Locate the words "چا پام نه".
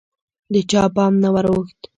0.71-1.29